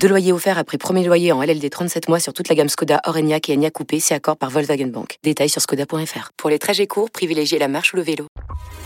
[0.00, 3.00] Deux loyers offerts après premier loyer en LLD 37 mois sur toute la gamme Skoda,
[3.04, 5.18] Orenia et Enya Coupé, c'est accord par Volkswagen Bank.
[5.24, 6.30] Détails sur skoda.fr.
[6.36, 8.26] Pour les trajets courts, privilégiez la marche ou le vélo.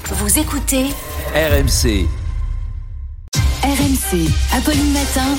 [0.07, 0.87] Vous écoutez
[1.35, 2.07] RMC.
[3.63, 5.37] RMC, Apolline Matin.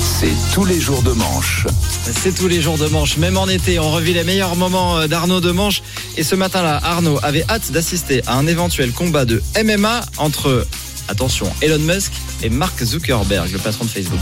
[0.00, 1.66] C'est tous les jours de manche.
[2.12, 3.78] C'est tous les jours de manche, même en été.
[3.78, 5.82] On revit les meilleurs moments euh, d'Arnaud de manche.
[6.16, 10.66] Et ce matin-là, Arnaud avait hâte d'assister à un éventuel combat de MMA entre,
[11.08, 14.20] attention, Elon Musk et Mark Zuckerberg, le patron de Facebook.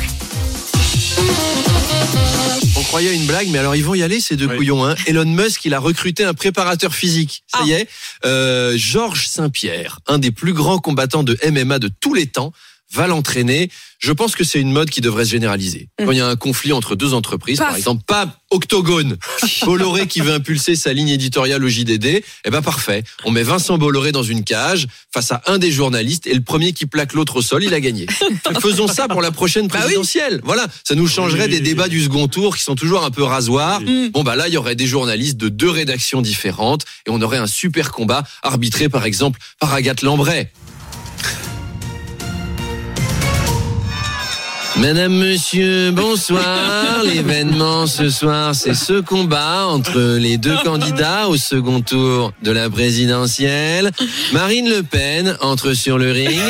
[2.77, 4.85] On croyait à une blague, mais alors ils vont y aller ces deux couillons.
[4.85, 4.95] Hein.
[5.07, 7.45] Elon Musk, il a recruté un préparateur physique.
[7.47, 7.89] Ça y est,
[8.25, 12.53] euh, Georges Saint-Pierre, un des plus grands combattants de MMA de tous les temps,
[12.93, 13.71] va l'entraîner.
[13.99, 15.89] Je pense que c'est une mode qui devrait se généraliser.
[15.99, 19.17] Quand il y a un conflit entre deux entreprises, par exemple, pas Octogone,
[19.65, 23.05] Bolloré qui veut impulser sa ligne éditoriale au JDD, eh ben parfait.
[23.25, 26.73] On met Vincent Bolloré dans une cage face à un des journalistes et le premier
[26.73, 28.07] qui plaque l'autre au sol, il a gagné.
[28.61, 30.41] Faisons ça pour la prochaine présidentielle.
[30.45, 33.81] Voilà, ça nous changerait des débats du second tour qui sont toujours un peu rasoirs.
[34.13, 37.39] Bon bah là, il y aurait des journalistes de deux rédactions différentes et on aurait
[37.39, 40.51] un super combat arbitré par exemple par Agathe Lambray.
[44.83, 47.05] Madame, monsieur, bonsoir.
[47.05, 52.69] L'événement ce soir, c'est ce combat entre les deux candidats au second tour de la
[52.69, 53.93] présidentielle.
[54.33, 56.41] Marine Le Pen entre sur le ring,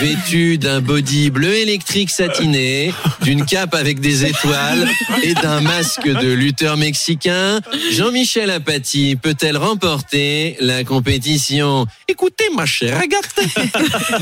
[0.00, 4.88] vêtue d'un body bleu électrique satiné, d'une cape avec des étoiles
[5.22, 7.60] et d'un masque de lutteur mexicain.
[7.92, 11.86] Jean-Michel Apathy peut-elle remporter la compétition?
[12.08, 13.40] Écoutez, ma chère Agathe,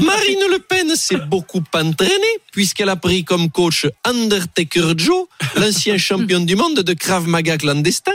[0.02, 2.10] Marine Le Pen s'est beaucoup entraînée
[2.50, 5.26] puisqu'elle a pris comme coach Undertaker Joe,
[5.56, 8.12] l'ancien champion du monde de Krav Maga clandestin.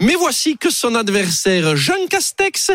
[0.00, 2.70] Mais voici que son adversaire Jean Castex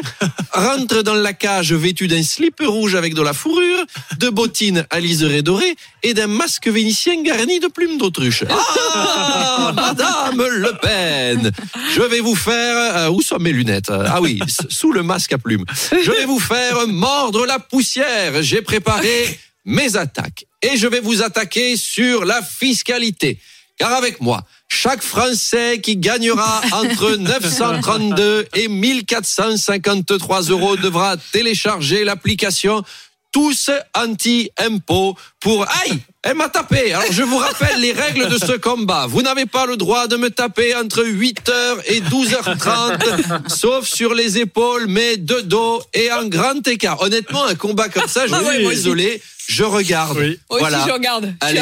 [0.52, 3.86] rentre dans la cage vêtu d'un slip rouge avec de la fourrure,
[4.20, 8.44] de bottines à liseré doré et d'un masque vénitien garni de plumes d'autruche.
[8.50, 11.52] Ah, Madame Le Pen,
[11.96, 12.78] je vais vous faire...
[12.98, 13.90] euh, où sont mes lunettes?
[13.90, 15.66] Ah oui, sous le masque à plumes.
[15.92, 18.42] Je vais vous faire mordre la poussière.
[18.42, 20.46] J'ai préparé mes attaques.
[20.62, 23.40] Et je vais vous attaquer sur la fiscalité.
[23.78, 32.84] Car avec moi, chaque Français qui gagnera entre 932 et 1453 euros devra télécharger l'application
[33.34, 35.66] tous anti-impôts pour...
[35.84, 39.08] Aïe Elle m'a tapé Alors je vous rappelle les règles de ce combat.
[39.08, 41.52] Vous n'avez pas le droit de me taper entre 8h
[41.88, 47.02] et 12h30, sauf sur les épaules, mais de dos et en grand écart.
[47.02, 48.76] Honnêtement, un combat comme ça, je Ah suis moi aussi.
[48.78, 50.18] désolé, je regarde.
[50.18, 50.78] Moi Voilà.
[50.80, 51.34] aussi, je regarde.
[51.42, 51.62] Allez.